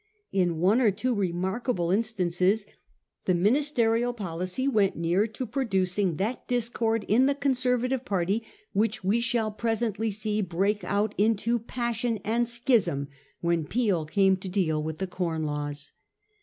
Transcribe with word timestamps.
In 0.31 0.57
one 0.57 0.81
or 0.81 0.89
two 0.89 1.13
remarkable 1.13 1.91
instances 1.91 2.65
the 3.27 3.35
ministerial 3.35 4.13
policy 4.13 4.67
went 4.67 4.95
near 4.97 5.27
to 5.27 5.45
producing 5.45 6.15
that 6.15 6.47
discord 6.47 7.05
in 7.07 7.27
the 7.27 7.35
Conservative 7.35 8.03
party 8.03 8.41
which 8.73 9.03
we 9.03 9.19
shall 9.19 9.51
presently 9.51 10.09
see 10.09 10.41
break 10.41 10.83
out 10.83 11.13
into 11.19 11.59
passion 11.59 12.17
and 12.23 12.47
schism 12.47 13.09
when 13.41 13.63
Peel 13.63 14.05
came 14.05 14.35
to 14.37 14.49
deal 14.49 14.81
with 14.81 14.97
the 14.97 15.05
Com 15.05 15.43
Laws. 15.43 15.91